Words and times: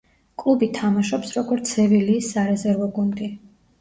კლუბი 0.43 0.69
თამაშობს, 0.77 1.33
როგორც 1.39 1.73
„სევილიის“ 1.75 2.31
სარეზერვო 2.33 2.89
გუნდი. 2.97 3.31